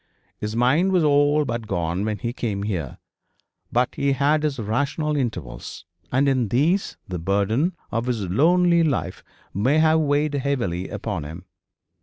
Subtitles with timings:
[0.39, 2.97] His mind was all but gone when he came here,
[3.71, 9.23] but he had his rational intervals, and in these the burden of his lonely life
[9.53, 11.45] may have weighed heavily upon him.